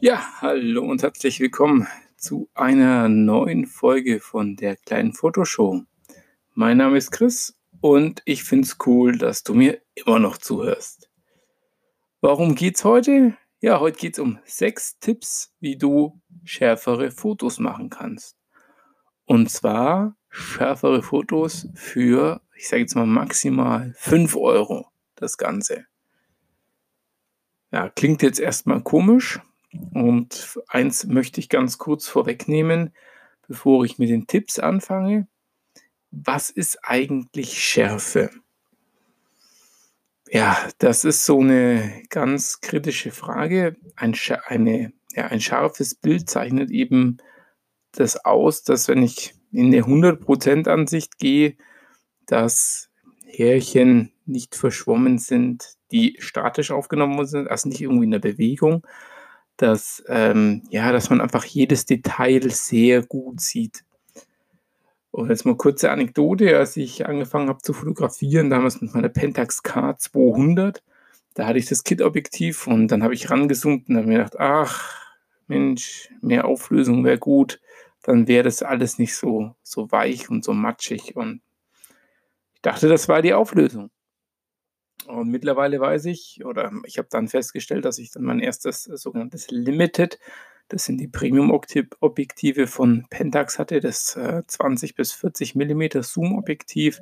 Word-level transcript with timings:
Ja, 0.00 0.40
hallo 0.40 0.84
und 0.84 1.02
herzlich 1.02 1.40
willkommen 1.40 1.88
zu 2.16 2.48
einer 2.54 3.08
neuen 3.08 3.66
Folge 3.66 4.20
von 4.20 4.54
der 4.54 4.76
kleinen 4.76 5.12
Fotoshow. 5.12 5.82
Mein 6.54 6.76
Name 6.76 6.96
ist 6.96 7.10
Chris 7.10 7.58
und 7.80 8.22
ich 8.24 8.44
finde 8.44 8.68
es 8.68 8.76
cool, 8.86 9.18
dass 9.18 9.42
du 9.42 9.54
mir 9.54 9.82
immer 9.96 10.20
noch 10.20 10.38
zuhörst. 10.38 11.10
Warum 12.20 12.54
geht's 12.54 12.84
heute? 12.84 13.36
Ja, 13.58 13.80
heute 13.80 13.98
geht 13.98 14.12
es 14.12 14.18
um 14.20 14.38
sechs 14.44 15.00
Tipps, 15.00 15.52
wie 15.58 15.76
du 15.76 16.20
schärfere 16.44 17.10
Fotos 17.10 17.58
machen 17.58 17.90
kannst. 17.90 18.36
Und 19.24 19.50
zwar 19.50 20.16
schärfere 20.28 21.02
Fotos 21.02 21.66
für, 21.74 22.40
ich 22.54 22.68
sage 22.68 22.82
jetzt 22.82 22.94
mal 22.94 23.04
maximal 23.04 23.92
5 23.96 24.36
Euro 24.36 24.86
das 25.16 25.38
Ganze. 25.38 25.86
Ja, 27.72 27.88
klingt 27.88 28.22
jetzt 28.22 28.38
erstmal 28.38 28.80
komisch. 28.80 29.40
Und 29.92 30.58
eins 30.68 31.06
möchte 31.06 31.40
ich 31.40 31.48
ganz 31.48 31.78
kurz 31.78 32.08
vorwegnehmen, 32.08 32.94
bevor 33.46 33.84
ich 33.84 33.98
mit 33.98 34.08
den 34.08 34.26
Tipps 34.26 34.58
anfange. 34.58 35.28
Was 36.10 36.50
ist 36.50 36.78
eigentlich 36.82 37.62
Schärfe? 37.62 38.30
Ja, 40.30 40.56
das 40.78 41.04
ist 41.04 41.24
so 41.24 41.40
eine 41.40 42.02
ganz 42.10 42.60
kritische 42.60 43.10
Frage. 43.10 43.76
Ein, 43.96 44.14
eine, 44.46 44.92
ja, 45.14 45.26
ein 45.26 45.40
scharfes 45.40 45.94
Bild 45.94 46.28
zeichnet 46.28 46.70
eben 46.70 47.18
das 47.92 48.24
aus, 48.24 48.62
dass 48.62 48.88
wenn 48.88 49.02
ich 49.02 49.34
in 49.52 49.66
eine 49.66 49.82
100% 49.82 50.68
Ansicht 50.68 51.18
gehe, 51.18 51.56
dass 52.26 52.90
Härchen 53.24 54.12
nicht 54.26 54.54
verschwommen 54.54 55.18
sind, 55.18 55.76
die 55.90 56.16
statisch 56.18 56.70
aufgenommen 56.70 57.26
sind, 57.26 57.48
also 57.48 57.68
nicht 57.68 57.80
irgendwie 57.80 58.04
in 58.04 58.10
der 58.10 58.18
Bewegung, 58.18 58.86
dass, 59.58 60.02
ähm, 60.08 60.62
ja, 60.70 60.92
dass 60.92 61.10
man 61.10 61.20
einfach 61.20 61.44
jedes 61.44 61.84
Detail 61.84 62.50
sehr 62.50 63.02
gut 63.02 63.40
sieht. 63.40 63.84
Und 65.10 65.30
jetzt 65.30 65.44
mal 65.44 65.56
kurze 65.56 65.90
Anekdote, 65.90 66.56
als 66.56 66.76
ich 66.76 67.06
angefangen 67.06 67.48
habe 67.48 67.60
zu 67.60 67.72
fotografieren, 67.72 68.50
damals 68.50 68.80
mit 68.80 68.94
meiner 68.94 69.08
Pentax 69.08 69.64
K200, 69.64 70.80
da 71.34 71.46
hatte 71.46 71.58
ich 71.58 71.66
das 71.66 71.84
Kit-Objektiv 71.84 72.66
und 72.66 72.88
dann 72.88 73.02
habe 73.02 73.14
ich 73.14 73.30
rangezoomt 73.30 73.88
und 73.88 73.96
habe 73.96 74.06
mir 74.06 74.18
gedacht, 74.18 74.38
ach, 74.38 74.94
Mensch, 75.48 76.10
mehr 76.20 76.44
Auflösung 76.44 77.04
wäre 77.04 77.18
gut, 77.18 77.60
dann 78.02 78.28
wäre 78.28 78.44
das 78.44 78.62
alles 78.62 78.98
nicht 78.98 79.16
so, 79.16 79.54
so 79.62 79.90
weich 79.90 80.30
und 80.30 80.44
so 80.44 80.52
matschig. 80.52 81.16
Und 81.16 81.40
ich 82.54 82.62
dachte, 82.62 82.88
das 82.88 83.08
war 83.08 83.22
die 83.22 83.34
Auflösung. 83.34 83.90
Und 85.08 85.30
mittlerweile 85.30 85.80
weiß 85.80 86.04
ich, 86.04 86.44
oder 86.44 86.70
ich 86.84 86.98
habe 86.98 87.08
dann 87.10 87.28
festgestellt, 87.28 87.86
dass 87.86 87.98
ich 87.98 88.10
dann 88.10 88.24
mein 88.24 88.40
erstes 88.40 88.84
sogenanntes 88.84 89.50
Limited, 89.50 90.18
das 90.68 90.84
sind 90.84 90.98
die 90.98 91.08
Premium-Objektive 91.08 92.66
von 92.66 93.06
Pentax 93.08 93.58
hatte, 93.58 93.80
das 93.80 94.16
äh, 94.16 94.42
20 94.46 94.94
bis 94.94 95.12
40 95.12 95.54
mm 95.54 96.02
Zoom-Objektiv. 96.02 97.00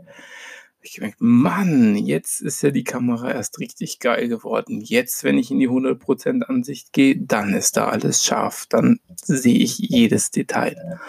Ich 0.83 0.95
gemerkt, 0.95 1.17
Mann, 1.19 1.97
jetzt 1.97 2.41
ist 2.41 2.63
ja 2.63 2.71
die 2.71 2.85
Kamera 2.85 3.33
erst 3.33 3.59
richtig 3.59 3.99
geil 3.99 4.29
geworden. 4.29 4.81
Jetzt, 4.83 5.25
wenn 5.25 5.37
ich 5.37 5.51
in 5.51 5.59
die 5.59 5.69
100% 5.69 6.43
Ansicht 6.43 6.93
gehe, 6.93 7.17
dann 7.17 7.55
ist 7.55 7.77
da 7.77 7.89
alles 7.89 8.25
scharf. 8.25 8.67
Dann 8.69 9.01
sehe 9.17 9.59
ich 9.59 9.79
jedes 9.79 10.31
Detail. 10.31 11.01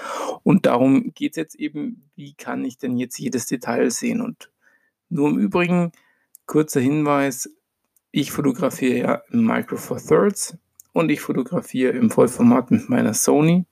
Und 0.41 0.65
darum 0.65 1.13
geht 1.13 1.33
es 1.33 1.37
jetzt 1.37 1.55
eben, 1.55 2.09
wie 2.15 2.33
kann 2.33 2.65
ich 2.65 2.79
denn 2.79 2.97
jetzt 2.97 3.19
jedes 3.19 3.45
Detail 3.45 3.91
sehen? 3.91 4.21
Und 4.21 4.49
nur 5.09 5.29
im 5.29 5.37
Übrigen, 5.37 5.91
Kurzer 6.47 6.79
Hinweis, 6.79 7.49
ich 8.11 8.31
fotografiere 8.31 8.97
ja 8.97 9.21
im 9.31 9.45
Micro 9.45 9.75
Four 9.75 9.99
Thirds 9.99 10.57
und 10.93 11.09
ich 11.09 11.19
fotografiere 11.19 11.91
im 11.91 12.09
Vollformat 12.09 12.71
mit 12.71 12.89
meiner 12.89 13.13
Sony. 13.13 13.65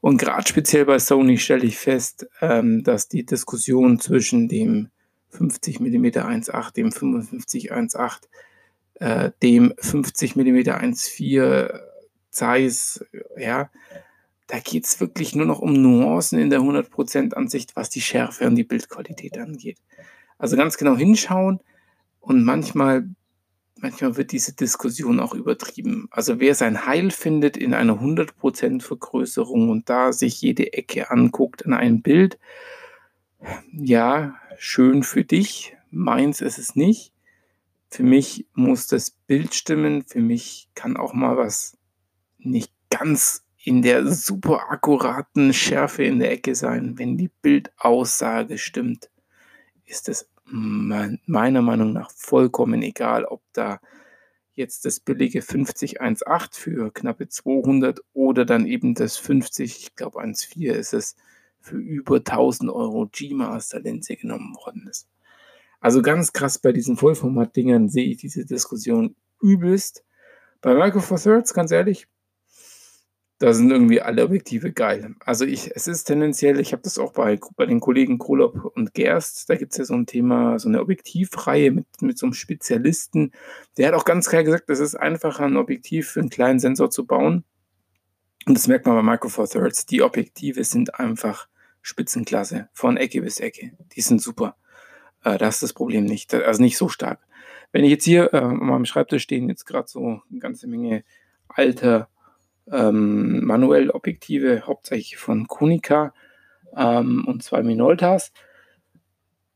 Und 0.00 0.16
gerade 0.16 0.48
speziell 0.48 0.86
bei 0.86 0.98
Sony 0.98 1.36
stelle 1.36 1.64
ich 1.64 1.76
fest, 1.76 2.28
ähm, 2.40 2.84
dass 2.84 3.08
die 3.08 3.26
Diskussion 3.26 3.98
zwischen 3.98 4.48
dem 4.48 4.88
50 5.30 5.80
mm 5.80 6.06
1.8, 6.06 6.72
dem 6.74 6.92
55 6.92 7.72
1.8, 7.72 8.20
äh, 8.94 9.32
dem 9.42 9.74
50 9.78 10.36
mm 10.36 10.56
1.4 10.56 11.80
Zeiss, 12.30 13.04
ja, 13.36 13.68
da 14.46 14.58
geht 14.60 14.84
es 14.84 15.00
wirklich 15.00 15.34
nur 15.34 15.46
noch 15.46 15.58
um 15.58 15.72
Nuancen 15.72 16.38
in 16.38 16.50
der 16.50 16.60
100% 16.60 17.34
Ansicht, 17.34 17.76
was 17.76 17.90
die 17.90 18.00
Schärfe 18.00 18.46
und 18.46 18.54
die 18.54 18.64
Bildqualität 18.64 19.36
angeht. 19.38 19.78
Also 20.38 20.56
ganz 20.56 20.78
genau 20.78 20.96
hinschauen, 20.96 21.60
und 22.20 22.44
manchmal, 22.44 23.08
manchmal 23.76 24.16
wird 24.16 24.32
diese 24.32 24.54
Diskussion 24.54 25.20
auch 25.20 25.34
übertrieben. 25.34 26.08
Also 26.10 26.38
wer 26.38 26.54
sein 26.54 26.86
Heil 26.86 27.10
findet 27.10 27.56
in 27.56 27.74
einer 27.74 28.00
100% 28.00 28.82
Vergrößerung 28.82 29.70
und 29.70 29.88
da 29.88 30.12
sich 30.12 30.40
jede 30.40 30.72
Ecke 30.72 31.10
anguckt 31.10 31.62
in 31.62 31.72
einem 31.72 32.02
Bild, 32.02 32.38
ja, 33.72 34.36
schön 34.58 35.02
für 35.02 35.24
dich. 35.24 35.76
Meins 35.90 36.40
ist 36.40 36.58
es 36.58 36.76
nicht. 36.76 37.12
Für 37.88 38.02
mich 38.02 38.46
muss 38.54 38.86
das 38.86 39.10
Bild 39.10 39.54
stimmen. 39.54 40.02
Für 40.02 40.20
mich 40.20 40.68
kann 40.74 40.96
auch 40.96 41.14
mal 41.14 41.36
was 41.36 41.76
nicht 42.38 42.72
ganz 42.90 43.44
in 43.62 43.82
der 43.82 44.06
super 44.06 44.70
akkuraten 44.70 45.52
Schärfe 45.52 46.04
in 46.04 46.18
der 46.18 46.30
Ecke 46.30 46.54
sein. 46.54 46.98
Wenn 46.98 47.16
die 47.16 47.30
Bildaussage 47.42 48.58
stimmt, 48.58 49.10
ist 49.84 50.08
es 50.08 50.28
meiner 50.50 51.62
Meinung 51.62 51.92
nach 51.92 52.10
vollkommen 52.10 52.82
egal, 52.82 53.24
ob 53.24 53.42
da 53.52 53.80
jetzt 54.54 54.84
das 54.84 55.00
billige 55.00 55.42
5018 55.42 56.50
für 56.52 56.92
knappe 56.92 57.28
200 57.28 58.00
oder 58.12 58.44
dann 58.44 58.66
eben 58.66 58.94
das 58.94 59.16
50, 59.16 59.78
ich 59.78 59.96
glaube 59.96 60.20
1.4 60.20 60.72
ist 60.72 60.92
es, 60.92 61.16
für 61.60 61.76
über 61.76 62.16
1000 62.16 62.70
Euro 62.70 63.08
G-Master 63.10 63.80
Linse 63.80 64.16
genommen 64.16 64.54
worden 64.56 64.86
ist. 64.88 65.08
Also 65.80 66.02
ganz 66.02 66.32
krass 66.32 66.58
bei 66.58 66.72
diesen 66.72 66.96
Vollformat-Dingern 66.96 67.88
sehe 67.88 68.06
ich 68.06 68.18
diese 68.18 68.44
Diskussion 68.44 69.14
übelst. 69.40 70.04
Bei 70.60 70.74
Micro 70.74 71.00
Four 71.00 71.18
Thirds, 71.18 71.54
ganz 71.54 71.70
ehrlich, 71.70 72.06
da 73.40 73.54
sind 73.54 73.70
irgendwie 73.70 74.02
alle 74.02 74.22
Objektive 74.22 74.70
geil. 74.70 75.14
Also 75.24 75.46
ich, 75.46 75.74
es 75.74 75.88
ist 75.88 76.04
tendenziell, 76.04 76.60
ich 76.60 76.72
habe 76.72 76.82
das 76.82 76.98
auch 76.98 77.14
bei, 77.14 77.40
bei 77.56 77.64
den 77.64 77.80
Kollegen 77.80 78.18
Krolop 78.18 78.70
und 78.76 78.92
Gerst, 78.92 79.48
da 79.48 79.56
gibt 79.56 79.72
es 79.72 79.78
ja 79.78 79.84
so 79.86 79.94
ein 79.94 80.04
Thema, 80.04 80.58
so 80.58 80.68
eine 80.68 80.82
Objektivreihe 80.82 81.70
mit, 81.70 81.86
mit 82.02 82.18
so 82.18 82.26
einem 82.26 82.34
Spezialisten. 82.34 83.32
Der 83.78 83.88
hat 83.88 83.94
auch 83.94 84.04
ganz 84.04 84.28
klar 84.28 84.44
gesagt, 84.44 84.68
es 84.68 84.78
ist 84.78 84.94
einfacher, 84.94 85.44
ein 85.44 85.56
Objektiv 85.56 86.10
für 86.10 86.20
einen 86.20 86.28
kleinen 86.28 86.60
Sensor 86.60 86.90
zu 86.90 87.06
bauen. 87.06 87.44
Und 88.44 88.58
das 88.58 88.68
merkt 88.68 88.84
man 88.84 88.96
bei 88.96 89.02
Micro 89.02 89.30
Four 89.30 89.48
Thirds. 89.48 89.86
Die 89.86 90.02
Objektive 90.02 90.62
sind 90.64 91.00
einfach 91.00 91.48
Spitzenklasse, 91.80 92.68
von 92.74 92.98
Ecke 92.98 93.22
bis 93.22 93.40
Ecke. 93.40 93.72
Die 93.96 94.02
sind 94.02 94.20
super. 94.20 94.56
Äh, 95.24 95.38
da 95.38 95.48
ist 95.48 95.62
das 95.62 95.72
Problem 95.72 96.04
nicht, 96.04 96.34
also 96.34 96.60
nicht 96.60 96.76
so 96.76 96.90
stark. 96.90 97.20
Wenn 97.72 97.84
ich 97.84 97.90
jetzt 97.90 98.04
hier 98.04 98.34
äh, 98.34 98.36
an 98.36 98.58
meinem 98.58 98.84
Schreibtisch 98.84 99.22
stehen 99.22 99.48
jetzt 99.48 99.64
gerade 99.64 99.88
so 99.88 100.20
eine 100.30 100.40
ganze 100.40 100.66
Menge 100.66 101.04
alter 101.48 102.10
ähm, 102.72 103.44
manuell 103.44 103.90
Objektive, 103.90 104.66
hauptsächlich 104.66 105.16
von 105.16 105.46
Konica 105.46 106.14
ähm, 106.76 107.24
und 107.26 107.42
zwei 107.42 107.62
Minoltas. 107.62 108.32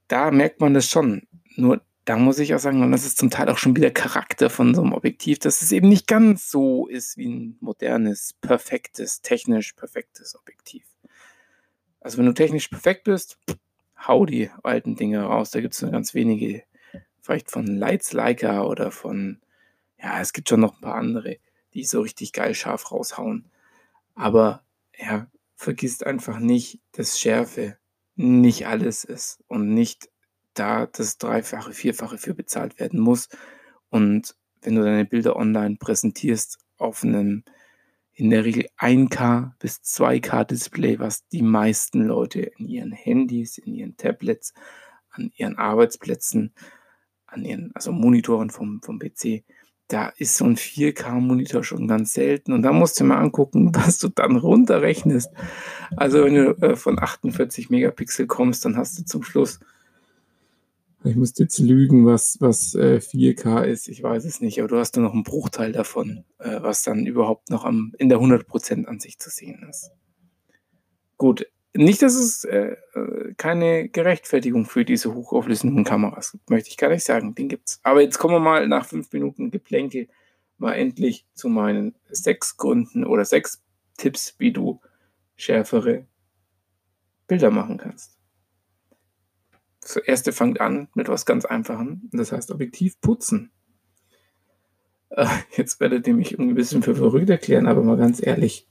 Da 0.09 0.31
merkt 0.31 0.61
man 0.61 0.75
das 0.75 0.89
schon. 0.89 1.27
Nur 1.57 1.81
da 2.05 2.17
muss 2.17 2.39
ich 2.39 2.55
auch 2.55 2.59
sagen, 2.59 2.83
und 2.83 2.93
das 2.93 3.07
ist 3.07 3.17
zum 3.17 3.31
Teil 3.31 3.49
auch 3.49 3.57
schon 3.57 3.77
wieder 3.77 3.91
Charakter 3.91 4.51
von 4.51 4.75
so 4.75 4.83
einem 4.83 4.93
Objektiv, 4.93 5.39
dass 5.39 5.63
es 5.63 5.73
eben 5.73 5.89
nicht 5.89 6.07
ganz 6.07 6.51
so 6.51 6.87
ist 6.87 7.17
wie 7.17 7.29
ein 7.29 7.57
modernes, 7.61 8.35
perfektes, 8.41 9.23
technisch 9.23 9.73
perfektes 9.73 10.37
Objektiv. 10.37 10.85
Also 12.01 12.19
wenn 12.19 12.27
du 12.27 12.35
technisch 12.35 12.69
perfekt 12.69 13.05
bist, 13.05 13.39
hau 14.07 14.27
die 14.27 14.51
alten 14.63 14.97
Dinge 14.97 15.23
raus. 15.23 15.51
Da 15.51 15.61
gibt 15.63 15.75
es 15.75 15.81
nur 15.81 15.91
ganz 15.91 16.13
wenige, 16.13 16.63
vielleicht 17.23 17.51
von 17.51 17.67
Lights 17.67 18.13
Leica 18.13 18.65
oder 18.65 18.91
von, 18.91 19.41
ja, 19.99 20.21
es 20.21 20.34
gibt 20.34 20.51
schon 20.51 20.60
noch 20.60 20.75
ein 20.75 20.81
paar 20.83 20.97
andere 20.97 21.39
die 21.74 21.84
so 21.84 22.00
richtig 22.00 22.32
geil 22.32 22.54
scharf 22.54 22.91
raushauen. 22.91 23.50
Aber 24.15 24.65
ja, 24.97 25.26
vergisst 25.56 26.06
einfach 26.06 26.38
nicht, 26.38 26.80
dass 26.92 27.18
Schärfe 27.18 27.76
nicht 28.16 28.66
alles 28.66 29.04
ist 29.04 29.42
und 29.48 29.74
nicht 29.74 30.09
da 30.54 30.86
das 30.86 31.18
Dreifache, 31.18 31.72
Vierfache 31.72 32.18
für 32.18 32.34
bezahlt 32.34 32.78
werden 32.78 33.00
muss. 33.00 33.28
Und 33.91 34.36
wenn 34.62 34.76
du 34.76 34.82
deine 34.82 35.04
Bilder 35.04 35.36
online 35.36 35.76
präsentierst 35.76 36.59
auf 36.78 37.03
einem 37.03 37.44
in 38.16 38.30
der 38.30 38.44
Regel 38.44 38.68
1K 38.78 39.53
bis 39.59 39.80
2K 39.80 40.44
Display, 40.44 41.00
was 41.00 41.26
die 41.28 41.42
meisten 41.42 42.04
Leute 42.04 42.42
in 42.42 42.68
ihren 42.68 42.92
Handys, 42.92 43.59
in 43.59 43.74
ihren 43.74 43.97
Tablets, 43.97 44.54
an 45.10 45.32
ihren 45.36 45.59
Arbeitsplätzen, 45.59 46.54
an 47.26 47.44
ihren 47.44 47.72
also 47.74 47.91
Monitoren 47.91 48.50
vom, 48.50 48.80
vom 48.82 49.00
PC 49.00 49.42
da 49.95 50.09
ist 50.19 50.37
so 50.37 50.45
ein 50.45 50.57
4K-Monitor 50.57 51.63
schon 51.63 51.87
ganz 51.87 52.15
selten. 52.15 52.53
Und 52.53 52.63
da 52.63 52.73
musst 52.73 52.99
du 52.99 53.05
mal 53.05 53.19
angucken, 53.19 53.71
was 53.77 53.99
du 53.99 54.09
dann 54.09 54.37
runterrechnest. 54.37 55.31
Also 55.97 56.25
wenn 56.25 56.35
du 56.35 56.51
äh, 56.61 56.75
von 56.75 56.99
48 56.99 57.71
Megapixel 57.71 58.27
kommst, 58.27 58.65
dann 58.65 58.77
hast 58.77 58.99
du 58.99 59.05
zum 59.05 59.23
Schluss 59.23 59.61
Ich 61.05 61.15
muss 61.15 61.39
jetzt 61.39 61.61
lügen, 61.61 62.07
was, 62.07 62.39
was 62.41 62.75
äh, 62.75 62.99
4K 63.01 63.63
ist. 63.63 63.87
Ich 63.87 64.03
weiß 64.03 64.25
es 64.25 64.41
nicht. 64.41 64.59
Aber 64.59 64.67
du 64.67 64.79
hast 64.79 64.97
dann 64.97 65.05
noch 65.05 65.13
einen 65.13 65.23
Bruchteil 65.23 65.71
davon, 65.71 66.25
äh, 66.39 66.61
was 66.61 66.83
dann 66.83 67.07
überhaupt 67.07 67.51
noch 67.51 67.65
am, 67.65 67.93
in 67.97 68.09
der 68.09 68.19
100% 68.19 68.87
Ansicht 68.87 69.23
zu 69.23 69.31
sehen 69.31 69.65
ist. 69.71 69.93
Gut. 71.19 71.47
Nicht, 71.76 72.03
dass 72.03 72.15
es 72.15 72.44
äh, 72.44 72.76
äh, 72.94 73.34
keine 73.36 73.88
Gerechtfertigung 73.88 74.65
für 74.65 74.84
diese 74.84 75.12
hochauflösenden 75.12 75.82
Kameras 75.82 76.30
gibt, 76.30 76.48
möchte 76.48 76.68
ich 76.71 76.76
gar 76.76 76.88
nicht 76.88 77.04
sagen. 77.04 77.34
Den 77.34 77.48
gibt's. 77.48 77.80
Aber 77.82 78.00
jetzt 78.00 78.18
kommen 78.18 78.34
wir 78.34 78.41
mal 78.41 78.68
nach 78.68 78.86
fünf 78.86 79.12
Minuten 79.12 79.50
Geplänkel 79.50 80.09
mal 80.56 80.74
endlich 80.74 81.26
zu 81.34 81.48
meinen 81.48 81.97
sechs 82.09 82.56
Gründen 82.56 83.04
oder 83.04 83.24
sechs 83.24 83.60
Tipps, 83.97 84.36
wie 84.38 84.53
du 84.53 84.80
schärfere 85.34 86.06
Bilder 87.26 87.50
machen 87.50 87.78
kannst. 87.78 88.18
Das 89.80 89.97
erste 89.97 90.32
fängt 90.32 90.60
an 90.60 90.88
mit 90.94 91.09
was 91.09 91.26
ganz 91.26 91.44
Einfachem, 91.44 92.09
das 92.12 92.30
heißt 92.30 92.53
Objektiv 92.53 93.00
putzen. 93.00 93.50
Äh, 95.10 95.26
jetzt 95.56 95.80
werdet 95.80 96.06
ihr 96.06 96.15
mich 96.15 96.38
ein 96.38 96.54
bisschen 96.54 96.82
für 96.82 96.94
verrückt 96.94 97.30
erklären, 97.30 97.66
aber 97.66 97.82
mal 97.82 97.97
ganz 97.97 98.24
ehrlich, 98.24 98.68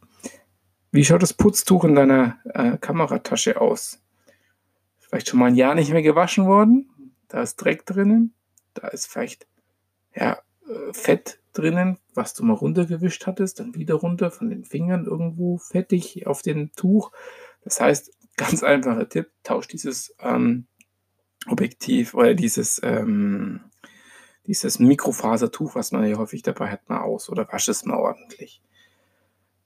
wie 0.93 1.03
schaut 1.03 1.23
das 1.23 1.33
Putztuch 1.33 1.85
in 1.85 1.95
deiner 1.95 2.37
äh, 2.45 2.77
Kameratasche 2.77 3.59
aus? 3.59 3.99
Vielleicht 4.99 5.27
schon 5.27 5.39
mal 5.39 5.47
ein 5.47 5.55
Jahr 5.55 5.73
nicht 5.73 5.91
mehr 5.91 6.03
gewaschen 6.03 6.45
worden, 6.45 7.15
da 7.27 7.41
ist 7.41 7.55
Dreck 7.55 7.83
drinnen, 7.87 8.35
da 8.75 8.89
ist 8.89 9.07
vielleicht 9.07 9.47
ja, 10.15 10.37
äh, 10.67 10.93
Fett 10.93 11.39
drinnen, 11.51 11.97
was 12.13 12.35
du 12.35 12.43
mal 12.43 12.53
runtergewischt 12.53 13.25
hattest, 13.25 13.59
dann 13.59 13.73
wieder 13.73 13.95
runter 13.95 14.29
von 14.29 14.51
den 14.51 14.65
Fingern 14.65 15.05
irgendwo 15.05 15.57
fettig 15.57 16.27
auf 16.27 16.43
dem 16.43 16.71
Tuch. 16.73 17.11
Das 17.63 17.81
heißt, 17.81 18.11
ganz 18.37 18.61
einfacher 18.61 19.09
Tipp, 19.09 19.31
tausch 19.41 19.67
dieses 19.67 20.15
ähm, 20.19 20.67
Objektiv 21.47 22.13
oder 22.13 22.35
dieses, 22.35 22.79
ähm, 22.83 23.61
dieses 24.45 24.77
Mikrofasertuch, 24.77 25.73
was 25.73 25.91
man 25.91 26.05
ja 26.05 26.17
häufig 26.17 26.43
dabei 26.43 26.69
hat, 26.69 26.87
mal 26.87 27.01
aus 27.01 27.29
oder 27.29 27.51
wasch 27.51 27.67
es 27.67 27.83
mal 27.83 27.97
ordentlich. 27.97 28.61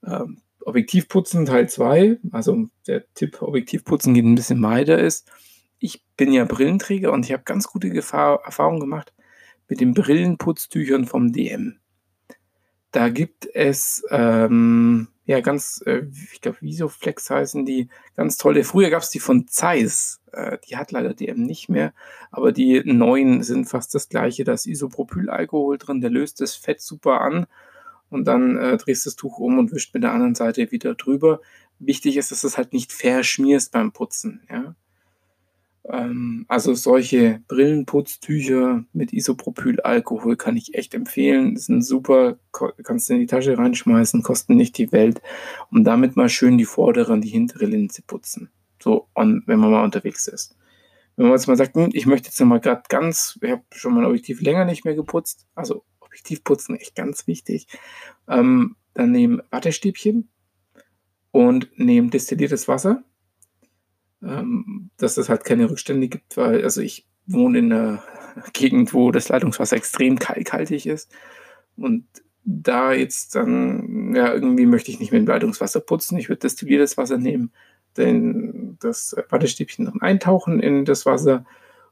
Ähm, 0.02 0.40
Objektivputzen 0.68 1.46
Teil 1.46 1.68
2, 1.68 2.18
also 2.30 2.66
der 2.86 3.04
Tipp 3.14 3.42
Objektivputzen 3.42 4.14
geht 4.14 4.24
ein 4.24 4.34
bisschen 4.34 4.62
weiter 4.62 4.98
ist. 4.98 5.30
Ich 5.78 6.04
bin 6.16 6.32
ja 6.32 6.44
Brillenträger 6.44 7.12
und 7.12 7.24
ich 7.24 7.32
habe 7.32 7.42
ganz 7.44 7.68
gute 7.68 7.90
Gefahr, 7.90 8.42
Erfahrungen 8.44 8.80
gemacht 8.80 9.12
mit 9.68 9.80
den 9.80 9.94
Brillenputztüchern 9.94 11.06
vom 11.06 11.32
DM. 11.32 11.78
Da 12.90 13.10
gibt 13.10 13.48
es 13.54 14.02
ähm, 14.10 15.08
ja 15.26 15.40
ganz, 15.40 15.82
äh, 15.86 16.04
ich 16.32 16.40
glaube, 16.40 16.58
Visoflex 16.60 17.28
heißen 17.28 17.66
die, 17.66 17.88
ganz 18.16 18.38
tolle. 18.38 18.64
Früher 18.64 18.90
gab 18.90 19.02
es 19.02 19.10
die 19.10 19.20
von 19.20 19.46
Zeiss, 19.46 20.20
äh, 20.32 20.58
die 20.68 20.76
hat 20.76 20.90
leider 20.90 21.14
DM 21.14 21.44
nicht 21.44 21.68
mehr, 21.68 21.92
aber 22.30 22.50
die 22.52 22.82
neuen 22.84 23.42
sind 23.42 23.66
fast 23.66 23.94
das 23.94 24.08
gleiche. 24.08 24.44
Da 24.44 24.52
ist 24.54 24.66
Isopropylalkohol 24.66 25.78
drin, 25.78 26.00
der 26.00 26.10
löst 26.10 26.40
das 26.40 26.54
Fett 26.56 26.80
super 26.80 27.20
an 27.20 27.46
und 28.10 28.26
dann 28.26 28.56
äh, 28.56 28.76
drehst 28.76 29.06
das 29.06 29.16
Tuch 29.16 29.38
um 29.38 29.58
und 29.58 29.72
wischt 29.72 29.94
mit 29.94 30.02
der 30.02 30.12
anderen 30.12 30.34
Seite 30.34 30.70
wieder 30.70 30.94
drüber. 30.94 31.40
Wichtig 31.78 32.16
ist, 32.16 32.30
dass 32.30 32.44
es 32.44 32.56
halt 32.56 32.72
nicht 32.72 32.92
verschmierst 32.92 33.72
beim 33.72 33.92
Putzen. 33.92 34.42
Ja? 34.50 34.74
Ähm, 35.88 36.44
also 36.48 36.74
solche 36.74 37.40
Brillenputztücher 37.48 38.84
mit 38.92 39.12
Isopropylalkohol 39.12 40.36
kann 40.36 40.56
ich 40.56 40.74
echt 40.74 40.94
empfehlen. 40.94 41.54
Die 41.54 41.60
sind 41.60 41.82
super, 41.82 42.38
kannst 42.82 43.08
du 43.08 43.14
in 43.14 43.20
die 43.20 43.26
Tasche 43.26 43.56
reinschmeißen, 43.56 44.22
kosten 44.22 44.56
nicht 44.56 44.76
die 44.78 44.92
Welt, 44.92 45.22
um 45.70 45.84
damit 45.84 46.16
mal 46.16 46.28
schön 46.28 46.58
die 46.58 46.64
vordere 46.64 47.12
und 47.12 47.22
die 47.22 47.28
hintere 47.28 47.66
Linse 47.66 48.02
putzen. 48.02 48.50
So, 48.82 49.08
on, 49.14 49.42
wenn 49.46 49.58
man 49.58 49.70
mal 49.70 49.84
unterwegs 49.84 50.28
ist. 50.28 50.56
Wenn 51.16 51.26
man 51.26 51.34
jetzt 51.34 51.48
mal 51.48 51.56
sagt, 51.56 51.74
hm, 51.74 51.90
ich 51.92 52.06
möchte 52.06 52.28
jetzt 52.28 52.40
mal 52.40 52.60
gerade 52.60 52.82
ganz, 52.88 53.38
ich 53.42 53.50
habe 53.50 53.62
schon 53.72 53.94
mein 53.94 54.04
Objektiv 54.04 54.40
länger 54.40 54.64
nicht 54.64 54.84
mehr 54.84 54.94
geputzt, 54.94 55.46
also 55.54 55.84
Objektivputzen 56.08 56.76
echt 56.76 56.94
ganz 56.94 57.26
wichtig. 57.26 57.66
Ähm, 58.26 58.76
dann 58.94 59.12
nehmen 59.12 59.42
Wattestäbchen 59.50 60.28
und 61.30 61.68
nehmen 61.78 62.10
destilliertes 62.10 62.66
Wasser 62.68 63.04
ähm, 64.22 64.90
dass 64.96 65.16
es 65.16 65.28
halt 65.28 65.44
keine 65.44 65.70
Rückstände 65.70 66.08
gibt, 66.08 66.36
weil, 66.36 66.62
also 66.62 66.80
ich 66.80 67.06
wohne 67.26 67.58
in 67.58 67.72
einer 67.72 68.02
Gegend, 68.52 68.94
wo 68.94 69.10
das 69.10 69.28
Leitungswasser 69.28 69.76
extrem 69.76 70.18
kalkhaltig 70.18 70.86
ist. 70.86 71.12
Und 71.76 72.06
da 72.44 72.92
jetzt 72.92 73.34
dann, 73.34 74.14
ja, 74.14 74.32
irgendwie 74.32 74.66
möchte 74.66 74.90
ich 74.90 75.00
nicht 75.00 75.12
mit 75.12 75.20
dem 75.20 75.28
Leitungswasser 75.28 75.80
putzen. 75.80 76.18
Ich 76.18 76.28
würde 76.28 76.40
destilliertes 76.40 76.96
Wasser 76.96 77.18
nehmen, 77.18 77.52
denn 77.96 78.76
das 78.80 79.14
Wattestäbchen 79.28 79.84
dann 79.84 80.00
eintauchen 80.00 80.60
in 80.60 80.84
das 80.84 81.04
Wasser 81.04 81.44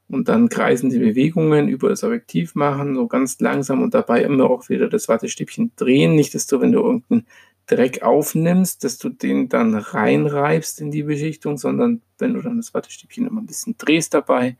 und 0.09 0.29
dann 0.29 0.49
kreisende 0.49 0.99
Bewegungen 0.99 1.67
über 1.67 1.89
das 1.89 2.03
Objektiv 2.03 2.55
machen, 2.55 2.95
so 2.95 3.07
ganz 3.07 3.39
langsam 3.39 3.81
und 3.81 3.93
dabei 3.93 4.23
immer 4.23 4.49
auch 4.49 4.69
wieder 4.69 4.87
das 4.87 5.07
Wattestäbchen 5.07 5.71
drehen. 5.75 6.15
Nicht, 6.15 6.33
dass 6.33 6.47
du, 6.47 6.61
wenn 6.61 6.71
du 6.71 6.79
irgendeinen 6.79 7.25
Dreck 7.65 8.01
aufnimmst, 8.01 8.83
dass 8.83 8.97
du 8.97 9.09
den 9.09 9.49
dann 9.49 9.75
reinreibst 9.75 10.79
in 10.79 10.91
die 10.91 11.03
Beschichtung, 11.03 11.57
sondern 11.57 12.01
wenn 12.17 12.33
du 12.33 12.41
dann 12.41 12.57
das 12.57 12.73
Wattestäbchen 12.73 13.27
immer 13.27 13.41
ein 13.41 13.45
bisschen 13.45 13.75
drehst 13.77 14.13
dabei, 14.13 14.55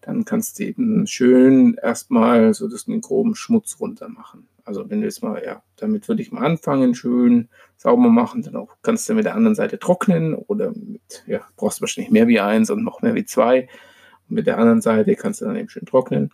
dann 0.00 0.24
kannst 0.24 0.58
du 0.58 0.64
eben 0.64 1.06
schön 1.08 1.74
erstmal 1.82 2.54
so 2.54 2.68
den 2.68 3.00
groben 3.00 3.34
Schmutz 3.34 3.78
runter 3.80 4.08
machen. 4.08 4.46
Also 4.64 4.88
wenn 4.88 5.00
du 5.00 5.06
jetzt 5.06 5.22
mal, 5.22 5.42
ja, 5.44 5.62
damit 5.76 6.08
würde 6.08 6.22
ich 6.22 6.30
mal 6.30 6.44
anfangen, 6.44 6.94
schön 6.94 7.48
sauber 7.76 8.08
machen, 8.08 8.42
dann 8.42 8.54
auch 8.56 8.76
kannst 8.82 9.08
du 9.08 9.14
mit 9.14 9.24
der 9.24 9.34
anderen 9.34 9.56
Seite 9.56 9.78
trocknen 9.80 10.34
oder 10.34 10.70
mit, 10.70 11.24
ja, 11.26 11.40
brauchst 11.56 11.78
du 11.78 11.82
wahrscheinlich 11.82 12.12
mehr 12.12 12.28
wie 12.28 12.40
eins 12.40 12.70
und 12.70 12.84
noch 12.84 13.02
mehr 13.02 13.14
wie 13.16 13.24
zwei. 13.24 13.68
Mit 14.28 14.46
der 14.46 14.58
anderen 14.58 14.80
Seite 14.80 15.16
kannst 15.16 15.40
du 15.40 15.44
dann 15.44 15.56
eben 15.56 15.68
schön 15.68 15.86
trocknen. 15.86 16.32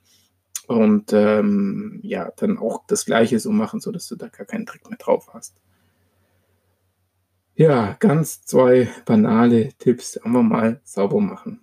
Und 0.66 1.12
ähm, 1.12 2.00
ja, 2.02 2.30
dann 2.36 2.58
auch 2.58 2.86
das 2.86 3.04
gleiche 3.04 3.38
so 3.38 3.50
machen, 3.50 3.80
sodass 3.80 4.06
du 4.08 4.16
da 4.16 4.28
gar 4.28 4.46
keinen 4.46 4.64
Dreck 4.64 4.88
mehr 4.88 4.98
drauf 4.98 5.30
hast. 5.32 5.56
Ja, 7.54 7.96
ganz 7.98 8.42
zwei 8.42 8.88
banale 9.04 9.70
Tipps. 9.78 10.16
Einfach 10.16 10.42
mal 10.42 10.80
sauber 10.84 11.20
machen. 11.20 11.60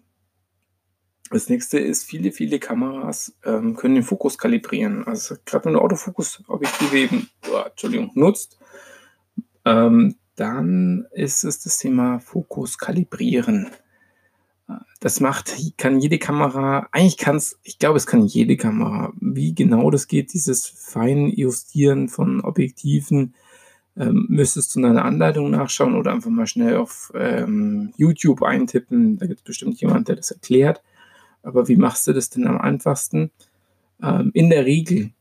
Das 1.32 1.48
nächste 1.48 1.80
ist, 1.80 2.04
viele, 2.04 2.32
viele 2.32 2.60
Kameras 2.60 3.36
ähm, 3.46 3.76
können 3.76 3.96
den 3.96 4.04
Fokus 4.04 4.38
kalibrieren. 4.38 5.06
Also 5.06 5.36
gerade 5.46 5.66
wenn 5.66 5.74
du 5.74 5.80
Autofokus-Objektive 5.80 6.98
eben, 6.98 7.30
oh, 7.52 7.64
Entschuldigung, 7.68 8.12
nutzt, 8.16 8.58
ähm, 9.66 10.16
dann 10.36 11.08
ist 11.12 11.44
es 11.44 11.62
das 11.62 11.78
Thema 11.78 12.20
Fokus 12.20 12.78
kalibrieren. 12.78 13.70
Das 15.00 15.20
macht, 15.20 15.56
kann 15.78 16.00
jede 16.00 16.20
Kamera, 16.20 16.88
eigentlich 16.92 17.18
kann 17.18 17.38
es, 17.38 17.60
ich 17.64 17.80
glaube, 17.80 17.98
es 17.98 18.06
kann 18.06 18.26
jede 18.26 18.58
Kamera. 18.58 19.14
Wie 19.20 19.56
genau 19.56 19.90
das 19.90 20.08
geht, 20.08 20.34
dieses 20.34 20.68
Feinjustieren 20.68 22.10
von 22.10 22.42
Objektiven, 22.42 23.34
ähm, 23.98 24.28
müsstest 24.30 24.76
du 24.76 24.80
in 24.80 24.86
einer 24.86 25.06
Anleitung 25.06 25.50
nachschauen 25.52 25.96
oder 25.96 26.12
einfach 26.12 26.30
mal 26.30 26.48
schnell 26.48 26.78
auf 26.78 27.12
ähm, 27.16 27.94
YouTube 27.98 28.44
eintippen. 28.44 29.18
Da 29.18 29.26
gibt 29.26 29.40
es 29.40 29.46
bestimmt 29.46 29.80
jemand, 29.82 30.08
der 30.08 30.16
das 30.18 30.32
erklärt. 30.32 30.82
Aber 31.44 31.68
wie 31.68 31.76
machst 31.76 32.08
du 32.08 32.14
das 32.14 32.30
denn 32.30 32.48
am 32.48 32.60
einfachsten? 32.60 33.32
Ähm, 34.02 34.32
in 34.34 34.50
der 34.50 34.66
Regel, 34.66 35.12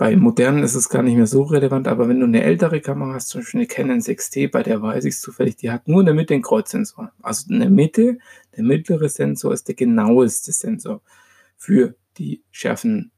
bei 0.00 0.16
modernen 0.16 0.62
ist 0.62 0.76
es 0.76 0.88
gar 0.88 1.02
nicht 1.02 1.16
mehr 1.16 1.26
so 1.26 1.42
relevant, 1.42 1.86
aber 1.86 2.08
wenn 2.08 2.20
du 2.20 2.24
eine 2.24 2.42
ältere 2.42 2.80
Kamera 2.80 3.12
hast, 3.12 3.28
zum 3.28 3.42
Beispiel 3.42 3.60
eine 3.60 3.66
Canon 3.66 3.98
6T, 3.98 4.50
bei 4.50 4.62
der 4.62 4.80
weiß 4.80 5.04
ich 5.04 5.16
es 5.16 5.20
zufällig, 5.20 5.56
die 5.56 5.70
hat 5.70 5.88
nur 5.88 6.00
in 6.00 6.06
der 6.06 6.14
Mitte 6.14 6.32
den 6.32 6.40
Kreuzsensor. 6.40 7.12
Also 7.20 7.52
in 7.52 7.60
der 7.60 7.68
Mitte, 7.68 8.16
der 8.56 8.64
mittlere 8.64 9.10
Sensor 9.10 9.52
ist 9.52 9.68
der 9.68 9.74
genaueste 9.74 10.52
Sensor 10.52 11.02
für 11.58 11.96
die 12.16 12.42
schärfen 12.50 13.12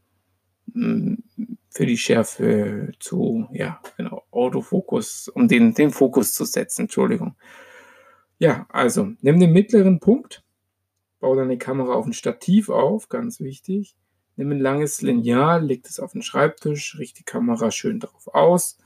hm, 0.74 1.22
für 1.70 1.86
die 1.86 1.96
Schärfe 1.96 2.90
zu, 2.98 3.46
ja, 3.52 3.80
genau, 3.96 4.24
Autofokus, 4.32 5.28
um 5.28 5.46
den, 5.46 5.74
den 5.74 5.92
Fokus 5.92 6.34
zu 6.34 6.44
setzen, 6.44 6.82
Entschuldigung. 6.82 7.36
Ja, 8.40 8.66
also, 8.70 9.12
nimm 9.20 9.38
den 9.38 9.52
mittleren 9.52 10.00
Punkt, 10.00 10.42
bau 11.20 11.36
deine 11.36 11.58
Kamera 11.58 11.92
auf 11.92 12.06
ein 12.06 12.12
Stativ 12.12 12.70
auf, 12.70 13.08
ganz 13.08 13.38
wichtig. 13.38 13.94
Nimm 14.36 14.52
ein 14.52 14.60
langes 14.60 15.02
Lineal, 15.02 15.64
leg 15.64 15.82
das 15.84 16.00
auf 16.00 16.12
den 16.12 16.22
Schreibtisch, 16.22 16.96
richte 16.98 17.18
die 17.18 17.24
Kamera 17.24 17.70
schön 17.70 18.00
drauf 18.00 18.28
aus, 18.28 18.78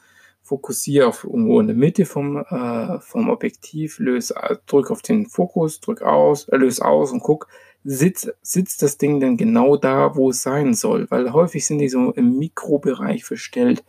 fokussiere 0.42 1.06
auf 1.06 1.24
irgendwo 1.24 1.60
in 1.60 1.68
der 1.68 1.76
Mitte 1.76 2.04
vom, 2.04 2.38
äh, 2.38 3.00
vom 3.00 3.28
Objektiv, 3.28 3.98
löse, 3.98 4.34
drück 4.66 4.90
auf 4.90 5.02
den 5.02 5.26
Fokus, 5.26 5.80
drück 5.80 6.02
aus, 6.02 6.48
äh, 6.48 6.56
löse 6.56 6.84
aus 6.84 7.12
und 7.12 7.20
guck, 7.20 7.48
sitzt, 7.84 8.34
sitzt 8.42 8.82
das 8.82 8.98
Ding 8.98 9.20
denn 9.20 9.36
genau 9.36 9.76
da, 9.76 10.16
wo 10.16 10.30
es 10.30 10.42
sein 10.42 10.74
soll? 10.74 11.06
Weil 11.10 11.32
häufig 11.32 11.64
sind 11.66 11.78
die 11.78 11.88
so 11.88 12.12
im 12.12 12.38
Mikrobereich 12.38 13.24
verstellt. 13.24 13.84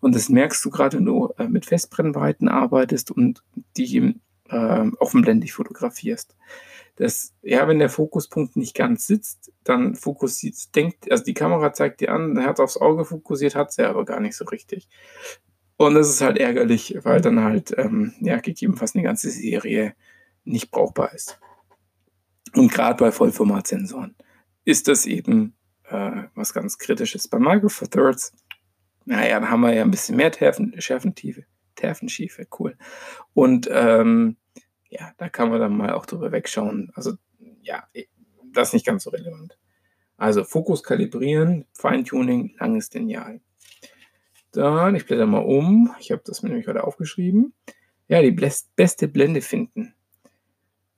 Und 0.00 0.14
das 0.14 0.28
merkst 0.28 0.64
du 0.64 0.70
gerade, 0.70 0.98
wenn 0.98 1.04
du 1.04 1.32
äh, 1.38 1.48
mit 1.48 1.66
Festbrennweiten 1.66 2.48
arbeitest 2.48 3.10
und 3.10 3.42
die 3.76 4.20
äh, 4.48 4.90
offenblendig 4.98 5.52
fotografierst. 5.52 6.34
Das, 6.98 7.32
ja, 7.42 7.68
wenn 7.68 7.78
der 7.78 7.90
Fokuspunkt 7.90 8.56
nicht 8.56 8.74
ganz 8.74 9.06
sitzt, 9.06 9.52
dann 9.62 9.94
fokussiert, 9.94 10.74
denkt, 10.74 11.10
also 11.12 11.22
die 11.22 11.34
Kamera 11.34 11.72
zeigt 11.72 12.00
dir 12.00 12.12
an, 12.12 12.44
hat 12.44 12.58
aufs 12.58 12.76
Auge 12.76 13.04
fokussiert, 13.04 13.54
hat 13.54 13.72
sie 13.72 13.88
aber 13.88 14.04
gar 14.04 14.18
nicht 14.18 14.36
so 14.36 14.44
richtig. 14.46 14.88
Und 15.76 15.94
das 15.94 16.08
ist 16.08 16.20
halt 16.22 16.38
ärgerlich, 16.38 16.98
weil 17.02 17.20
dann 17.20 17.44
halt, 17.44 17.72
ähm, 17.78 18.14
ja, 18.20 18.38
gegebenenfalls 18.38 18.96
eine 18.96 19.04
ganze 19.04 19.30
Serie 19.30 19.94
nicht 20.42 20.72
brauchbar 20.72 21.14
ist. 21.14 21.38
Und 22.54 22.72
gerade 22.72 22.96
bei 22.96 23.12
Vollformatsensoren 23.12 24.16
ist 24.64 24.88
das 24.88 25.06
eben 25.06 25.54
äh, 25.84 26.24
was 26.34 26.52
ganz 26.52 26.78
Kritisches. 26.78 27.28
Bei 27.28 27.38
Micro 27.38 27.68
Four 27.68 27.90
Thirds, 27.90 28.32
naja, 29.04 29.38
da 29.38 29.48
haben 29.48 29.60
wir 29.60 29.72
ja 29.72 29.82
ein 29.82 29.92
bisschen 29.92 30.16
mehr 30.16 30.32
Terfen, 30.32 30.74
Schärfentiefe, 30.80 31.44
Terfenschiefe, 31.76 32.48
cool. 32.58 32.76
Und 33.32 33.68
ähm, 33.70 34.36
ja, 34.90 35.12
da 35.18 35.28
kann 35.28 35.50
man 35.50 35.60
dann 35.60 35.76
mal 35.76 35.92
auch 35.92 36.06
drüber 36.06 36.32
wegschauen. 36.32 36.90
Also 36.94 37.14
ja, 37.62 37.86
das 38.52 38.68
ist 38.68 38.74
nicht 38.74 38.86
ganz 38.86 39.04
so 39.04 39.10
relevant. 39.10 39.58
Also 40.16 40.44
Fokus 40.44 40.82
kalibrieren, 40.82 41.64
Feintuning, 41.72 42.56
langes 42.58 42.92
Lineal. 42.92 43.40
Dann, 44.52 44.94
ich 44.94 45.06
blätter 45.06 45.26
mal 45.26 45.38
um. 45.38 45.94
Ich 46.00 46.10
habe 46.10 46.22
das 46.24 46.42
mir 46.42 46.48
nämlich 46.48 46.66
gerade 46.66 46.84
aufgeschrieben. 46.84 47.52
Ja, 48.08 48.22
die 48.22 48.32
beste 48.32 49.08
Blende 49.08 49.42
finden. 49.42 49.94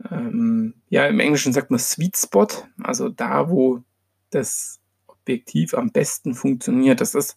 Ähm, 0.09 0.75
ja, 0.89 1.07
im 1.07 1.21
Englischen 1.21 1.53
sagt 1.53 1.71
man 1.71 1.81
Sweet 1.81 2.17
Spot, 2.17 2.47
also 2.83 3.09
da, 3.09 3.51
wo 3.51 3.83
das 4.31 4.81
Objektiv 5.07 5.75
am 5.75 5.91
besten 5.91 6.35
funktioniert. 6.35 7.01
Das 7.01 7.15
ist 7.15 7.37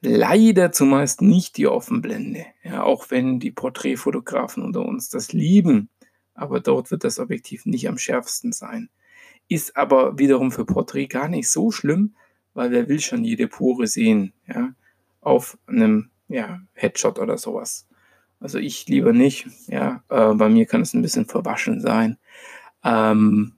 leider 0.00 0.72
zumeist 0.72 1.22
nicht 1.22 1.56
die 1.56 1.66
Offenblende. 1.66 2.46
Ja, 2.62 2.82
auch 2.82 3.10
wenn 3.10 3.38
die 3.38 3.50
Porträtfotografen 3.50 4.62
unter 4.62 4.84
uns 4.84 5.08
das 5.08 5.32
lieben, 5.32 5.88
aber 6.34 6.60
dort 6.60 6.90
wird 6.90 7.04
das 7.04 7.18
Objektiv 7.18 7.66
nicht 7.66 7.88
am 7.88 7.98
schärfsten 7.98 8.52
sein. 8.52 8.88
Ist 9.48 9.76
aber 9.76 10.18
wiederum 10.18 10.52
für 10.52 10.64
Porträt 10.64 11.06
gar 11.06 11.28
nicht 11.28 11.48
so 11.48 11.70
schlimm, 11.70 12.14
weil 12.54 12.70
wer 12.70 12.88
will 12.88 13.00
schon 13.00 13.24
jede 13.24 13.48
Pore 13.48 13.86
sehen, 13.86 14.32
ja, 14.46 14.74
auf 15.20 15.58
einem 15.66 16.10
ja, 16.28 16.60
Headshot 16.74 17.18
oder 17.18 17.36
sowas. 17.36 17.86
Also 18.38 18.58
ich 18.58 18.86
lieber 18.88 19.12
nicht, 19.12 19.46
ja, 19.66 20.02
äh, 20.08 20.34
bei 20.34 20.48
mir 20.48 20.66
kann 20.66 20.80
es 20.80 20.94
ein 20.94 21.02
bisschen 21.02 21.26
verwaschen 21.26 21.80
sein. 21.80 22.16
Ähm, 22.82 23.54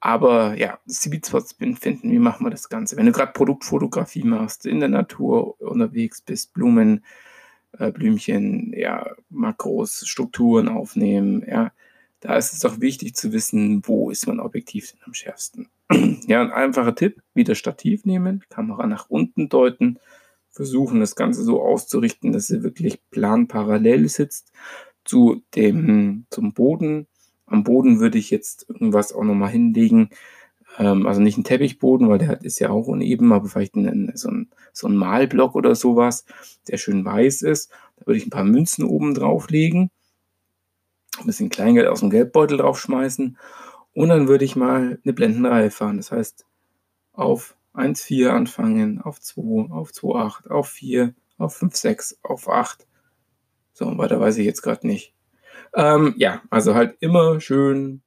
aber 0.00 0.56
ja, 0.56 0.78
Sweet 0.88 1.26
Spots 1.26 1.52
finden, 1.52 2.10
wie 2.10 2.18
machen 2.18 2.46
wir 2.46 2.50
das 2.50 2.68
Ganze? 2.68 2.96
Wenn 2.96 3.06
du 3.06 3.12
gerade 3.12 3.32
Produktfotografie 3.32 4.24
machst, 4.24 4.66
in 4.66 4.80
der 4.80 4.88
Natur 4.88 5.60
unterwegs 5.60 6.22
bist, 6.22 6.54
Blumen, 6.54 7.04
äh, 7.78 7.92
Blümchen, 7.92 8.72
ja, 8.74 9.14
Makros, 9.28 10.06
Strukturen 10.06 10.68
aufnehmen, 10.68 11.44
ja, 11.46 11.72
da 12.20 12.36
ist 12.36 12.52
es 12.52 12.60
doch 12.60 12.80
wichtig 12.80 13.14
zu 13.14 13.32
wissen, 13.32 13.82
wo 13.86 14.10
ist 14.10 14.26
mein 14.26 14.40
Objektiv 14.40 14.92
denn 14.92 15.00
am 15.04 15.14
schärfsten. 15.14 15.68
ja, 16.26 16.40
ein 16.40 16.50
einfacher 16.50 16.94
Tipp, 16.94 17.22
wieder 17.34 17.54
Stativ 17.54 18.04
nehmen, 18.04 18.44
Kamera 18.48 18.86
nach 18.86 19.08
unten 19.08 19.48
deuten, 19.48 19.98
versuchen 20.50 21.00
das 21.00 21.14
Ganze 21.14 21.42
so 21.44 21.62
auszurichten, 21.62 22.32
dass 22.32 22.46
sie 22.46 22.62
wirklich 22.62 23.00
planparallel 23.10 24.08
sitzt 24.08 24.52
zu 25.04 25.42
dem, 25.54 26.26
zum 26.30 26.52
Boden. 26.52 27.06
Am 27.50 27.64
Boden 27.64 28.00
würde 28.00 28.18
ich 28.18 28.30
jetzt 28.30 28.66
irgendwas 28.68 29.12
auch 29.12 29.24
nochmal 29.24 29.50
hinlegen, 29.50 30.10
ähm, 30.78 31.06
also 31.06 31.20
nicht 31.20 31.36
ein 31.36 31.44
Teppichboden, 31.44 32.08
weil 32.08 32.18
der 32.18 32.42
ist 32.42 32.60
ja 32.60 32.70
auch 32.70 32.86
uneben, 32.86 33.32
aber 33.32 33.48
vielleicht 33.48 33.74
einen, 33.74 34.12
so, 34.14 34.30
ein, 34.30 34.48
so 34.72 34.86
ein 34.88 34.96
Malblock 34.96 35.54
oder 35.54 35.74
sowas, 35.74 36.24
der 36.68 36.78
schön 36.78 37.04
weiß 37.04 37.42
ist. 37.42 37.70
Da 37.96 38.06
würde 38.06 38.18
ich 38.18 38.26
ein 38.26 38.30
paar 38.30 38.44
Münzen 38.44 38.84
oben 38.84 39.14
drauflegen 39.14 39.90
ein 41.20 41.26
bisschen 41.26 41.48
Kleingeld 41.48 41.86
aus 41.88 42.00
dem 42.00 42.10
Geldbeutel 42.10 42.58
draufschmeißen 42.58 43.38
und 43.94 44.08
dann 44.08 44.28
würde 44.28 44.44
ich 44.44 44.56
mal 44.56 44.98
eine 45.04 45.12
Blendenreihe 45.12 45.70
fahren. 45.70 45.96
Das 45.96 46.12
heißt, 46.12 46.46
auf 47.12 47.56
1,4 47.74 48.28
anfangen, 48.28 49.00
auf 49.00 49.20
2, 49.20 49.72
auf 49.72 49.90
2,8, 49.90 50.48
auf 50.48 50.68
4, 50.68 51.14
auf 51.38 51.60
5,6, 51.60 52.16
auf 52.22 52.48
8. 52.48 52.86
So, 53.72 53.86
und 53.86 53.98
weiter 53.98 54.20
weiß 54.20 54.36
ich 54.38 54.46
jetzt 54.46 54.62
gerade 54.62 54.86
nicht. 54.86 55.14
Ähm, 55.74 56.14
ja, 56.16 56.42
also 56.50 56.74
halt 56.74 56.96
immer 57.00 57.40
schön 57.40 58.02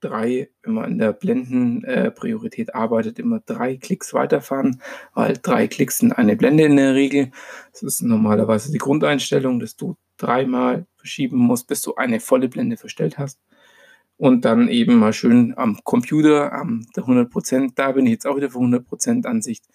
drei, 0.00 0.50
wenn 0.62 0.74
man 0.74 0.92
in 0.92 0.98
der 0.98 1.12
Blendenpriorität 1.12 2.68
äh, 2.68 2.72
arbeitet, 2.72 3.18
immer 3.18 3.40
drei 3.40 3.76
Klicks 3.76 4.14
weiterfahren, 4.14 4.82
weil 5.14 5.38
drei 5.40 5.68
Klicks 5.68 5.98
sind 5.98 6.12
eine 6.12 6.36
Blende 6.36 6.64
in 6.64 6.76
der 6.76 6.94
Regel. 6.94 7.30
Das 7.72 7.82
ist 7.82 8.02
normalerweise 8.02 8.72
die 8.72 8.78
Grundeinstellung, 8.78 9.60
dass 9.60 9.76
du 9.76 9.96
dreimal 10.18 10.86
verschieben 10.96 11.38
musst, 11.38 11.66
bis 11.68 11.82
du 11.82 11.94
eine 11.96 12.20
volle 12.20 12.48
Blende 12.48 12.76
verstellt 12.76 13.18
hast. 13.18 13.40
Und 14.18 14.44
dann 14.44 14.68
eben 14.68 14.96
mal 14.98 15.12
schön 15.12 15.54
am 15.58 15.80
Computer, 15.84 16.52
am 16.52 16.86
100%, 16.96 17.72
da 17.74 17.92
bin 17.92 18.06
ich 18.06 18.12
jetzt 18.12 18.26
auch 18.26 18.36
wieder 18.36 18.50
für 18.50 18.58
100% 18.58 19.26
Ansicht, 19.26 19.66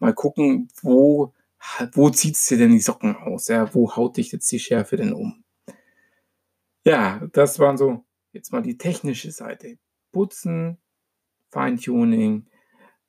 mal 0.00 0.12
gucken, 0.14 0.68
wo, 0.82 1.32
wo 1.92 2.10
zieht 2.10 2.34
es 2.34 2.46
dir 2.46 2.58
denn 2.58 2.72
die 2.72 2.80
Socken 2.80 3.16
aus? 3.16 3.48
Ja? 3.48 3.72
Wo 3.74 3.94
haut 3.94 4.16
dich 4.16 4.32
jetzt 4.32 4.50
die 4.50 4.58
Schärfe 4.58 4.96
denn 4.96 5.12
um? 5.12 5.43
Ja, 6.84 7.26
das 7.32 7.58
waren 7.58 7.78
so 7.78 8.04
jetzt 8.32 8.52
mal 8.52 8.62
die 8.62 8.76
technische 8.76 9.30
Seite. 9.30 9.78
Putzen, 10.12 10.78
Feintuning, 11.50 12.46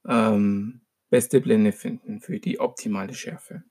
ähm, 0.08 0.82
beste 1.10 1.42
Blende 1.42 1.72
finden 1.74 2.22
für 2.22 2.40
die 2.40 2.60
optimale 2.60 3.14
Schärfe. 3.14 3.64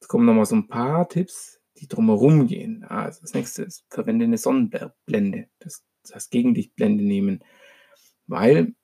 Jetzt 0.00 0.08
kommen 0.08 0.24
nochmal 0.24 0.46
so 0.46 0.56
ein 0.56 0.68
paar 0.68 1.08
Tipps, 1.08 1.60
die 1.76 1.88
drumherum 1.88 2.46
gehen. 2.46 2.84
Also 2.84 3.20
das 3.20 3.34
nächste 3.34 3.64
ist, 3.64 3.84
verwende 3.90 4.24
eine 4.24 4.38
Sonnenblende, 4.38 5.48
das, 5.58 5.84
das 6.08 6.30
Gegenlichtblende 6.30 7.04
nehmen, 7.04 7.44
weil 8.26 8.74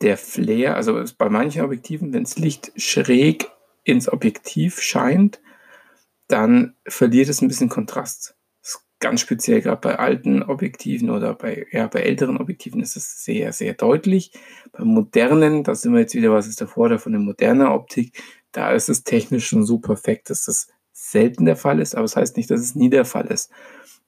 der 0.00 0.16
Flare, 0.16 0.74
also 0.74 1.02
bei 1.18 1.28
manchen 1.28 1.62
Objektiven, 1.62 2.12
wenn 2.12 2.24
das 2.24 2.38
Licht 2.38 2.72
schräg 2.76 3.50
ins 3.84 4.08
Objektiv 4.08 4.80
scheint, 4.80 5.40
dann 6.26 6.74
verliert 6.86 7.28
es 7.28 7.42
ein 7.42 7.48
bisschen 7.48 7.68
Kontrast 7.68 8.36
ganz 9.02 9.20
speziell 9.20 9.60
gerade 9.60 9.80
bei 9.80 9.98
alten 9.98 10.42
Objektiven 10.42 11.10
oder 11.10 11.34
bei, 11.34 11.66
ja, 11.72 11.88
bei 11.88 12.00
älteren 12.00 12.38
Objektiven 12.38 12.80
ist 12.80 12.96
es 12.96 13.22
sehr, 13.24 13.52
sehr 13.52 13.74
deutlich. 13.74 14.32
Bei 14.72 14.84
modernen, 14.84 15.64
da 15.64 15.74
sind 15.74 15.92
wir 15.92 16.00
jetzt 16.00 16.14
wieder, 16.14 16.32
was 16.32 16.46
ist 16.46 16.60
der 16.60 16.68
Vorteil 16.68 16.98
von 16.98 17.12
der 17.12 17.20
modernen 17.20 17.66
Optik, 17.66 18.22
da 18.52 18.72
ist 18.72 18.88
es 18.88 19.04
technisch 19.04 19.48
schon 19.48 19.66
so 19.66 19.78
perfekt, 19.78 20.30
dass 20.30 20.44
das 20.44 20.68
selten 20.92 21.44
der 21.44 21.56
Fall 21.56 21.80
ist, 21.80 21.94
aber 21.94 22.04
es 22.04 22.12
das 22.12 22.20
heißt 22.20 22.36
nicht, 22.36 22.50
dass 22.50 22.60
es 22.60 22.74
nie 22.74 22.90
der 22.90 23.04
Fall 23.04 23.26
ist, 23.26 23.50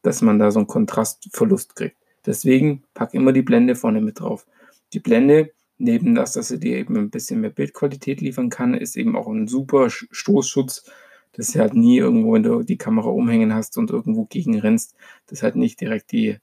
dass 0.03 0.23
man 0.23 0.39
da 0.39 0.51
so 0.51 0.61
einen 0.61 0.69
Kontrastverlust 0.69 1.77
kriegt. 1.77 1.97
Deswegen 2.25 2.85
pack 2.95 3.15
immer 3.15 3.33
die 3.33 3.43
Blende 3.43 3.75
vorne 3.75 4.01
mit 4.01 4.21
drauf. 4.21 4.47
Die 4.93 5.01
Blende, 5.01 5.53
neben 5.77 6.15
das, 6.15 6.33
dass 6.33 6.49
sie 6.49 6.61
dir 6.61 6.77
eben 6.79 6.97
ein 6.97 7.11
bisschen 7.11 7.41
mehr 7.41 7.51
Bildqualität 7.51 8.21
liefern 8.21 8.49
kann, 8.49 8.75
ist 8.75 8.97
eben 8.97 9.17
auch 9.17 9.27
ein 9.27 9.49
super 9.49 9.91
Stoßschutz 9.91 10.91
dass 11.37 11.53
du 11.53 11.61
halt 11.61 11.75
nie 11.75 11.99
irgendwo, 11.99 12.33
wenn 12.33 12.43
du 12.43 12.62
die 12.62 12.79
Kamera 12.79 13.09
umhängen 13.09 13.55
hast 13.55 13.76
und 13.76 13.91
irgendwo 13.91 14.25
gegen 14.25 14.59
rennst, 14.59 14.97
dass 15.26 15.43
halt 15.43 15.57
nicht 15.57 15.81
direkt 15.81 16.12
die, 16.12 16.38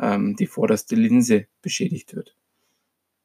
ähm, 0.00 0.36
die 0.36 0.46
vorderste 0.46 0.96
Linse 0.96 1.46
beschädigt 1.62 2.14
wird. 2.14 2.36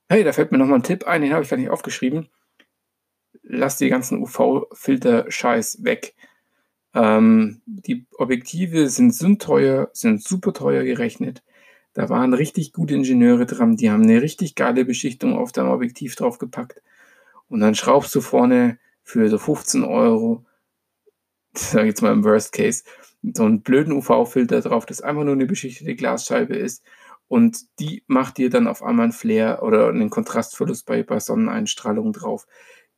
Hey, 0.09 0.24
da 0.24 0.31
fällt 0.31 0.51
mir 0.51 0.57
nochmal 0.57 0.79
ein 0.79 0.83
Tipp 0.83 1.05
ein, 1.05 1.21
den 1.21 1.33
habe 1.33 1.43
ich 1.43 1.50
gar 1.50 1.57
nicht 1.57 1.69
aufgeschrieben. 1.69 2.29
Lass 3.43 3.77
die 3.77 3.89
ganzen 3.89 4.21
UV-Filter-Scheiß 4.21 5.83
weg. 5.83 6.15
Ähm, 6.93 7.62
die 7.65 8.05
Objektive 8.17 8.89
sind, 8.89 9.13
sind 9.13 9.41
teuer, 9.41 9.89
sind 9.93 10.24
super 10.24 10.53
teuer 10.53 10.83
gerechnet. 10.83 11.43
Da 11.93 12.09
waren 12.09 12.33
richtig 12.33 12.74
gute 12.74 12.93
Ingenieure 12.93 13.45
dran, 13.45 13.75
die 13.75 13.89
haben 13.89 14.03
eine 14.03 14.21
richtig 14.21 14.55
geile 14.55 14.86
Beschichtung 14.86 15.36
auf 15.36 15.51
deinem 15.51 15.71
Objektiv 15.71 16.15
draufgepackt. 16.15 16.81
Und 17.50 17.59
dann 17.59 17.75
schraubst 17.75 18.13
du 18.13 18.21
vorne 18.21 18.77
für 19.03 19.29
so 19.29 19.38
15 19.38 19.83
Euro 19.83 20.45
sage 21.59 21.87
jetzt 21.87 22.01
mal 22.01 22.13
im 22.13 22.23
Worst 22.23 22.53
Case, 22.53 22.83
so 23.33 23.43
einen 23.43 23.61
blöden 23.61 23.93
UV-Filter 23.93 24.61
drauf, 24.61 24.85
das 24.85 25.01
einfach 25.01 25.23
nur 25.23 25.33
eine 25.33 25.45
beschichtete 25.45 25.95
Glasscheibe 25.95 26.55
ist 26.55 26.83
und 27.27 27.79
die 27.79 28.03
macht 28.07 28.37
dir 28.37 28.49
dann 28.49 28.67
auf 28.67 28.83
einmal 28.83 29.05
einen 29.05 29.13
Flare 29.13 29.61
oder 29.61 29.89
einen 29.89 30.09
Kontrastverlust 30.09 30.85
bei, 30.85 31.03
bei 31.03 31.19
Sonneneinstrahlung 31.19 32.13
drauf. 32.13 32.47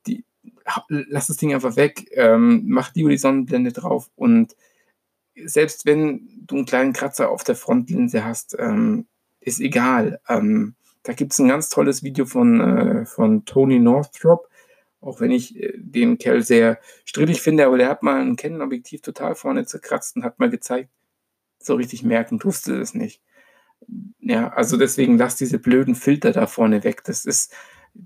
Die, 0.07 0.23
lass 0.87 1.27
das 1.27 1.37
Ding 1.37 1.53
einfach 1.53 1.75
weg, 1.75 2.09
ähm, 2.13 2.63
mach 2.67 2.91
die 2.91 3.17
Sonnenblende 3.17 3.71
drauf 3.71 4.09
und 4.15 4.55
selbst 5.45 5.85
wenn 5.85 6.27
du 6.45 6.57
einen 6.57 6.65
kleinen 6.65 6.93
Kratzer 6.93 7.29
auf 7.29 7.43
der 7.43 7.55
Frontlinse 7.55 8.25
hast, 8.25 8.55
ähm, 8.59 9.07
ist 9.39 9.61
egal. 9.61 10.19
Ähm, 10.27 10.75
da 11.03 11.13
gibt 11.13 11.31
es 11.31 11.39
ein 11.39 11.47
ganz 11.47 11.69
tolles 11.69 12.03
Video 12.03 12.25
von, 12.25 12.59
äh, 12.59 13.05
von 13.05 13.45
Tony 13.45 13.79
Northrop, 13.79 14.49
auch 15.01 15.19
wenn 15.21 15.31
ich 15.31 15.55
äh, 15.55 15.73
den 15.77 16.17
Kerl 16.17 16.43
sehr 16.43 16.79
strittig 17.05 17.41
finde, 17.41 17.65
aber 17.65 17.77
der 17.77 17.89
hat 17.89 18.03
mal 18.03 18.21
ein 18.21 18.35
Canon-Objektiv 18.35 19.01
total 19.01 19.35
vorne 19.35 19.65
zerkratzt 19.65 20.15
und 20.15 20.23
hat 20.23 20.39
mal 20.39 20.49
gezeigt, 20.49 20.89
so 21.59 21.75
richtig 21.75 22.03
merken 22.03 22.39
tust 22.39 22.67
du 22.67 22.77
das 22.77 22.93
nicht. 22.93 23.21
Ja, 24.19 24.49
also 24.49 24.77
deswegen 24.77 25.17
lass 25.17 25.35
diese 25.35 25.59
blöden 25.59 25.95
Filter 25.95 26.31
da 26.31 26.47
vorne 26.47 26.83
weg. 26.83 27.03
Das 27.05 27.25
ist, 27.25 27.53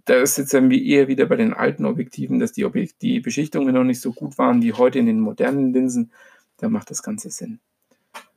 da 0.05 0.15
ist 0.15 0.37
jetzt 0.37 0.53
irgendwie 0.53 0.87
eher 0.87 1.07
wieder 1.07 1.25
bei 1.25 1.35
den 1.35 1.53
alten 1.53 1.85
Objektiven, 1.85 2.39
dass 2.39 2.51
die, 2.53 2.65
Objekt 2.65 3.01
die 3.01 3.19
Beschichtungen 3.19 3.73
noch 3.73 3.83
nicht 3.83 4.01
so 4.01 4.13
gut 4.13 4.37
waren 4.37 4.61
wie 4.61 4.73
heute 4.73 4.99
in 4.99 5.07
den 5.07 5.19
modernen 5.19 5.73
Linsen. 5.73 6.11
Da 6.57 6.69
macht 6.69 6.89
das 6.91 7.03
Ganze 7.03 7.29
Sinn. 7.29 7.59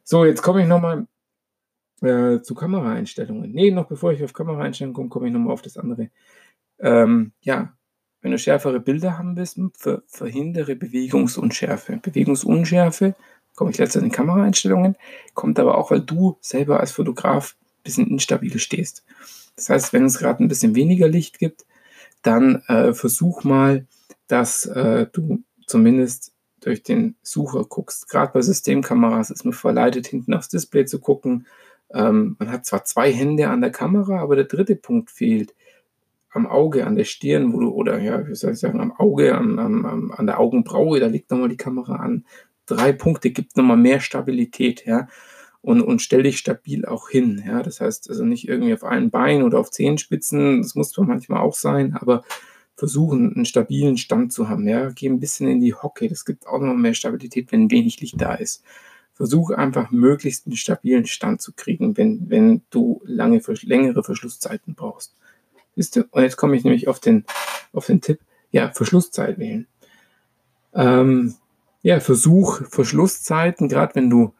So, 0.02 0.24
jetzt 0.24 0.42
komme 0.42 0.62
ich 0.62 0.68
nochmal 0.68 1.06
äh, 2.00 2.40
zu 2.40 2.54
Kameraeinstellungen. 2.54 3.52
Nee, 3.52 3.70
noch 3.70 3.86
bevor 3.86 4.12
ich 4.12 4.22
auf 4.24 4.32
Kameraeinstellungen 4.32 4.94
komme, 4.94 5.08
komme 5.08 5.26
ich 5.26 5.32
nochmal 5.32 5.52
auf 5.52 5.62
das 5.62 5.76
andere. 5.76 6.10
Ähm, 6.78 7.32
ja, 7.40 7.76
wenn 8.26 8.32
du 8.32 8.40
schärfere 8.40 8.80
Bilder 8.80 9.18
haben 9.18 9.36
willst, 9.36 9.56
ver 9.78 10.02
verhindere 10.08 10.74
Bewegungsunschärfe. 10.74 11.98
Bewegungsunschärfe, 12.02 13.14
komme 13.54 13.70
ich 13.70 13.78
letztens 13.78 14.02
in 14.02 14.08
den 14.08 14.16
Kameraeinstellungen, 14.16 14.96
kommt 15.34 15.60
aber 15.60 15.78
auch, 15.78 15.92
weil 15.92 16.00
du 16.00 16.36
selber 16.40 16.80
als 16.80 16.90
Fotograf 16.90 17.54
ein 17.60 17.82
bisschen 17.84 18.08
instabil 18.08 18.58
stehst. 18.58 19.04
Das 19.54 19.68
heißt, 19.68 19.92
wenn 19.92 20.06
es 20.06 20.18
gerade 20.18 20.42
ein 20.42 20.48
bisschen 20.48 20.74
weniger 20.74 21.06
Licht 21.06 21.38
gibt, 21.38 21.66
dann 22.22 22.64
äh, 22.66 22.94
versuch 22.94 23.44
mal, 23.44 23.86
dass 24.26 24.66
äh, 24.66 25.06
du 25.12 25.44
zumindest 25.68 26.32
durch 26.58 26.82
den 26.82 27.14
Sucher 27.22 27.62
guckst. 27.62 28.08
Gerade 28.08 28.32
bei 28.32 28.42
Systemkameras 28.42 29.30
ist 29.30 29.44
man 29.44 29.54
verleitet, 29.54 30.08
hinten 30.08 30.34
aufs 30.34 30.48
Display 30.48 30.84
zu 30.84 30.98
gucken. 30.98 31.46
Ähm, 31.94 32.34
man 32.40 32.50
hat 32.50 32.66
zwar 32.66 32.84
zwei 32.84 33.12
Hände 33.12 33.46
an 33.50 33.60
der 33.60 33.70
Kamera, 33.70 34.18
aber 34.18 34.34
der 34.34 34.46
dritte 34.46 34.74
Punkt 34.74 35.12
fehlt. 35.12 35.54
Am 36.36 36.46
Auge, 36.46 36.86
an 36.86 36.96
der 36.96 37.04
Stirn, 37.04 37.52
wo 37.52 37.60
du, 37.60 37.70
oder 37.70 37.98
ja, 37.98 38.26
wie 38.28 38.34
soll 38.34 38.52
ich 38.52 38.58
sagen, 38.58 38.80
am 38.80 38.92
Auge, 38.92 39.34
am, 39.34 39.58
am, 39.58 40.12
an 40.12 40.26
der 40.26 40.38
Augenbraue, 40.38 41.00
da 41.00 41.06
liegt 41.06 41.30
nochmal 41.30 41.48
die 41.48 41.56
Kamera 41.56 41.96
an. 41.96 42.24
Drei 42.66 42.92
Punkte 42.92 43.30
gibt 43.30 43.56
nochmal 43.56 43.76
mehr 43.76 44.00
Stabilität, 44.00 44.84
ja. 44.86 45.08
Und, 45.62 45.80
und 45.80 46.00
stell 46.00 46.22
dich 46.22 46.38
stabil 46.38 46.84
auch 46.84 47.08
hin, 47.08 47.42
ja. 47.46 47.62
Das 47.62 47.80
heißt 47.80 48.10
also 48.10 48.24
nicht 48.24 48.48
irgendwie 48.48 48.74
auf 48.74 48.84
einem 48.84 49.10
Bein 49.10 49.42
oder 49.42 49.58
auf 49.58 49.70
Zehenspitzen, 49.70 50.62
das 50.62 50.74
muss 50.74 50.90
zwar 50.90 51.06
manchmal 51.06 51.40
auch 51.40 51.54
sein, 51.54 51.94
aber 51.94 52.22
versuchen, 52.76 53.34
einen 53.34 53.46
stabilen 53.46 53.96
Stand 53.96 54.32
zu 54.32 54.48
haben. 54.48 54.68
Ja, 54.68 54.90
geh 54.90 55.08
ein 55.08 55.20
bisschen 55.20 55.48
in 55.48 55.60
die 55.60 55.74
Hocke. 55.74 56.08
Das 56.08 56.24
gibt 56.24 56.46
auch 56.46 56.60
noch 56.60 56.74
mehr 56.74 56.94
Stabilität, 56.94 57.50
wenn 57.50 57.70
wenig 57.70 58.00
Licht 58.00 58.20
da 58.20 58.34
ist. 58.34 58.62
Versuch 59.14 59.50
einfach 59.50 59.90
möglichst 59.90 60.46
einen 60.46 60.56
stabilen 60.56 61.06
Stand 61.06 61.40
zu 61.40 61.52
kriegen, 61.54 61.96
wenn, 61.96 62.28
wenn 62.28 62.62
du 62.68 63.00
lange, 63.04 63.40
längere 63.62 64.04
Verschlusszeiten 64.04 64.74
brauchst. 64.74 65.16
Ihr? 65.76 66.06
Und 66.10 66.22
jetzt 66.22 66.36
komme 66.36 66.56
ich 66.56 66.64
nämlich 66.64 66.88
auf 66.88 67.00
den, 67.00 67.24
auf 67.72 67.86
den 67.86 68.00
Tipp. 68.00 68.20
Ja, 68.50 68.70
Verschlusszeit 68.72 69.38
wählen. 69.38 69.66
Ähm, 70.74 71.34
ja, 71.82 72.00
versuch 72.00 72.62
Verschlusszeiten, 72.68 73.68
gerade 73.68 73.94
wenn 73.94 74.10
du, 74.10 74.34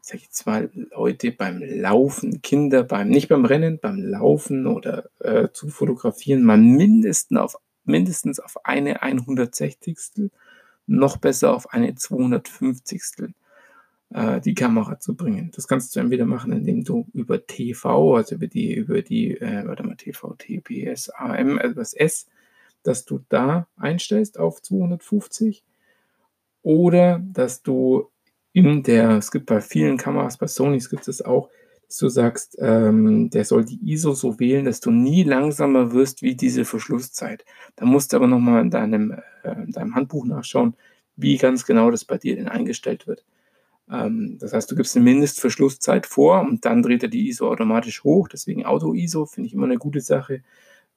sag 0.00 0.16
ich 0.16 0.24
jetzt 0.24 0.46
mal, 0.46 0.70
Leute 0.74 1.30
beim 1.30 1.62
Laufen, 1.62 2.42
Kinder 2.42 2.82
beim, 2.82 3.08
nicht 3.08 3.28
beim 3.28 3.44
Rennen, 3.44 3.78
beim 3.80 3.98
Laufen 3.98 4.66
oder 4.66 5.04
äh, 5.20 5.48
zu 5.52 5.68
fotografieren, 5.68 6.42
mal 6.42 6.58
mindestens 6.58 7.38
auf, 7.38 7.56
mindestens 7.84 8.40
auf 8.40 8.64
eine 8.64 9.02
160. 9.02 10.30
noch 10.86 11.16
besser 11.18 11.54
auf 11.54 11.72
eine 11.72 11.94
250 11.94 13.02
äh, 14.14 14.40
die 14.40 14.54
Kamera 14.54 14.98
zu 15.00 15.14
bringen. 15.14 15.50
Das 15.54 15.68
kannst 15.68 15.94
du 15.94 16.00
entweder 16.00 16.24
machen, 16.24 16.52
indem 16.52 16.84
du 16.84 17.06
über 17.12 17.46
TV, 17.46 18.16
also 18.16 18.36
über 18.36 18.46
die, 18.46 18.72
über 18.72 19.02
die, 19.02 19.32
äh, 19.32 19.66
warte 19.66 19.82
mal, 19.82 19.96
TV, 19.96 20.34
TPS, 20.38 21.10
AM, 21.10 21.58
also 21.58 21.74
das 21.74 21.92
S, 21.94 22.26
dass 22.84 23.04
du 23.04 23.20
da 23.28 23.66
einstellst 23.76 24.38
auf 24.38 24.62
250 24.62 25.64
oder 26.62 27.20
dass 27.32 27.62
du 27.62 28.08
in 28.52 28.84
der, 28.84 29.10
es 29.18 29.32
gibt 29.32 29.46
bei 29.46 29.60
vielen 29.60 29.96
Kameras, 29.96 30.38
bei 30.38 30.46
Sony 30.46 30.78
gibt 30.78 31.08
es 31.08 31.20
auch, 31.20 31.50
dass 31.88 31.96
du 31.98 32.08
sagst, 32.08 32.56
ähm, 32.60 33.30
der 33.30 33.44
soll 33.44 33.64
die 33.64 33.80
ISO 33.82 34.14
so 34.14 34.38
wählen, 34.38 34.64
dass 34.64 34.80
du 34.80 34.92
nie 34.92 35.24
langsamer 35.24 35.92
wirst 35.92 36.22
wie 36.22 36.36
diese 36.36 36.64
Verschlusszeit. 36.64 37.44
Da 37.76 37.84
musst 37.84 38.12
du 38.12 38.16
aber 38.16 38.28
nochmal 38.28 38.62
in 38.62 38.70
deinem, 38.70 39.10
äh, 39.42 39.62
in 39.64 39.72
deinem 39.72 39.94
Handbuch 39.96 40.24
nachschauen, 40.24 40.76
wie 41.16 41.36
ganz 41.36 41.66
genau 41.66 41.90
das 41.90 42.04
bei 42.04 42.16
dir 42.16 42.36
denn 42.36 42.48
eingestellt 42.48 43.06
wird. 43.08 43.24
Ähm, 43.90 44.38
das 44.38 44.52
heißt, 44.52 44.70
du 44.70 44.76
gibst 44.76 44.96
eine 44.96 45.04
Mindestverschlusszeit 45.04 46.06
vor 46.06 46.40
und 46.42 46.64
dann 46.64 46.82
dreht 46.82 47.02
er 47.02 47.08
die 47.08 47.28
ISO 47.28 47.50
automatisch 47.50 48.04
hoch. 48.04 48.28
Deswegen 48.28 48.64
Auto-ISO 48.64 49.26
finde 49.26 49.48
ich 49.48 49.54
immer 49.54 49.66
eine 49.66 49.78
gute 49.78 50.00
Sache. 50.00 50.42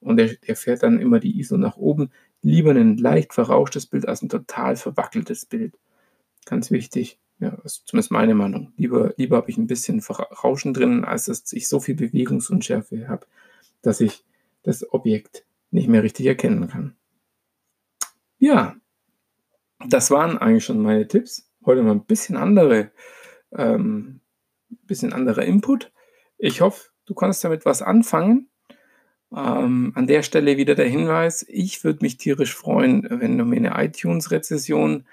Und 0.00 0.16
der, 0.16 0.34
der 0.34 0.56
fährt 0.56 0.82
dann 0.82 1.00
immer 1.00 1.20
die 1.20 1.38
ISO 1.40 1.56
nach 1.56 1.76
oben. 1.76 2.10
Lieber 2.42 2.70
ein 2.70 2.96
leicht 2.96 3.34
verrauschtes 3.34 3.86
Bild 3.86 4.06
als 4.06 4.22
ein 4.22 4.28
total 4.28 4.76
verwackeltes 4.76 5.44
Bild. 5.44 5.74
Ganz 6.46 6.70
wichtig. 6.70 7.18
Ja, 7.40 7.50
das 7.62 7.78
ist 7.78 7.88
zumindest 7.88 8.10
meine 8.10 8.34
Meinung. 8.34 8.72
Lieber, 8.76 9.12
lieber 9.16 9.36
habe 9.36 9.50
ich 9.50 9.58
ein 9.58 9.66
bisschen 9.66 10.00
Rauschen 10.00 10.74
drin, 10.74 11.04
als 11.04 11.26
dass 11.26 11.52
ich 11.52 11.68
so 11.68 11.78
viel 11.78 11.94
Bewegungsunschärfe 11.94 13.08
habe, 13.08 13.26
dass 13.82 14.00
ich 14.00 14.24
das 14.62 14.92
Objekt 14.92 15.44
nicht 15.70 15.88
mehr 15.88 16.02
richtig 16.02 16.26
erkennen 16.26 16.68
kann. 16.68 16.96
Ja, 18.38 18.76
das 19.88 20.10
waren 20.10 20.38
eigentlich 20.38 20.64
schon 20.64 20.80
meine 20.80 21.06
Tipps 21.06 21.47
heute 21.68 21.82
mal 21.82 21.92
ein 21.92 22.04
bisschen 22.04 22.36
andere, 22.36 22.90
ähm, 23.52 24.20
bisschen 24.86 25.12
anderer 25.12 25.44
Input. 25.44 25.92
Ich 26.38 26.60
hoffe, 26.62 26.88
du 27.04 27.14
kannst 27.14 27.44
damit 27.44 27.64
was 27.64 27.82
anfangen. 27.82 28.48
Ähm, 29.36 29.92
an 29.94 30.06
der 30.06 30.22
Stelle 30.22 30.56
wieder 30.56 30.74
der 30.74 30.88
Hinweis, 30.88 31.44
ich 31.46 31.84
würde 31.84 31.98
mich 32.00 32.16
tierisch 32.16 32.54
freuen, 32.54 33.06
wenn 33.10 33.36
du 33.36 33.44
mir 33.44 33.56
eine 33.56 33.84
iTunes-Rezession 33.84 35.04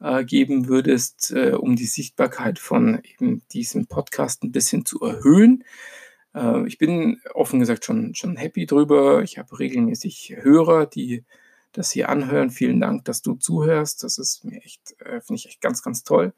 äh, 0.00 0.24
geben 0.24 0.68
würdest, 0.68 1.32
äh, 1.34 1.52
um 1.52 1.76
die 1.76 1.86
Sichtbarkeit 1.86 2.58
von 2.58 3.00
eben 3.18 3.40
diesem 3.52 3.86
Podcast 3.86 4.44
ein 4.44 4.52
bisschen 4.52 4.84
zu 4.84 5.00
erhöhen. 5.00 5.64
Äh, 6.34 6.66
ich 6.66 6.76
bin 6.76 7.22
offen 7.32 7.58
gesagt 7.58 7.86
schon, 7.86 8.14
schon 8.14 8.36
happy 8.36 8.66
drüber. 8.66 9.22
Ich 9.22 9.38
habe 9.38 9.58
regelmäßig 9.58 10.36
Hörer, 10.42 10.84
die 10.84 11.24
das 11.76 11.90
hier 11.92 12.08
anhören. 12.08 12.50
Vielen 12.50 12.80
Dank, 12.80 13.04
dass 13.04 13.22
du 13.22 13.34
zuhörst. 13.34 14.02
Das 14.02 14.18
ist 14.18 14.44
mir 14.44 14.62
echt, 14.62 15.00
äh, 15.00 15.20
finde 15.20 15.34
ich 15.34 15.46
echt 15.46 15.60
ganz, 15.60 15.82
ganz 15.82 16.04
toll. 16.04 16.32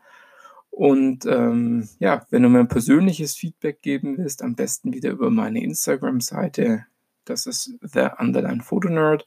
Und 0.70 1.26
ähm, 1.26 1.88
ja, 1.98 2.26
wenn 2.30 2.42
du 2.42 2.48
mir 2.48 2.60
ein 2.60 2.68
persönliches 2.68 3.34
Feedback 3.34 3.82
geben 3.82 4.18
willst, 4.18 4.42
am 4.42 4.54
besten 4.54 4.92
wieder 4.92 5.10
über 5.10 5.30
meine 5.30 5.62
Instagram-Seite. 5.62 6.86
Das 7.24 7.46
ist 7.46 7.74
The 7.80 8.08
Underline 8.18 8.62
Photo 8.62 8.88
Nerd. 8.88 9.26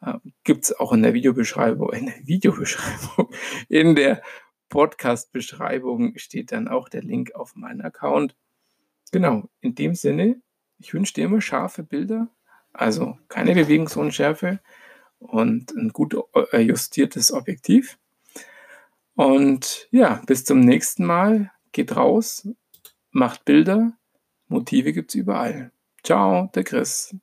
Äh, 0.00 0.14
Gibt 0.44 0.64
es 0.64 0.78
auch 0.78 0.92
in 0.92 1.02
der 1.02 1.14
Videobeschreibung, 1.14 1.92
in 1.92 2.06
der 2.06 2.26
Videobeschreibung, 2.26 3.32
in 3.68 3.94
der 3.94 4.22
Podcast-Beschreibung 4.68 6.16
steht 6.16 6.52
dann 6.52 6.68
auch 6.68 6.88
der 6.88 7.02
Link 7.02 7.34
auf 7.34 7.54
meinen 7.54 7.80
Account. 7.80 8.34
Genau, 9.12 9.48
in 9.60 9.74
dem 9.74 9.94
Sinne, 9.94 10.40
ich 10.78 10.92
wünsche 10.94 11.14
dir 11.14 11.26
immer 11.26 11.40
scharfe 11.40 11.84
Bilder, 11.84 12.28
also 12.72 13.18
keine 13.28 13.54
Bewegungsunschärfe 13.54 14.58
und 15.24 15.72
ein 15.72 15.90
gut 15.90 16.16
äh, 16.52 16.60
justiertes 16.60 17.32
Objektiv. 17.32 17.98
Und 19.14 19.88
ja, 19.90 20.22
bis 20.26 20.44
zum 20.44 20.60
nächsten 20.60 21.04
Mal. 21.04 21.50
Geht 21.72 21.96
raus, 21.96 22.48
macht 23.10 23.44
Bilder. 23.44 23.94
Motive 24.46 24.92
gibt 24.92 25.10
es 25.10 25.16
überall. 25.16 25.72
Ciao, 26.04 26.50
der 26.54 26.62
Chris. 26.62 27.16